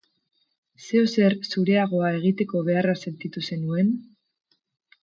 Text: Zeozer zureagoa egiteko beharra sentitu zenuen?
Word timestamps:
Zeozer 0.85 1.35
zureagoa 1.49 2.09
egiteko 2.23 2.65
beharra 2.71 2.97
sentitu 3.05 3.47
zenuen? 3.53 3.97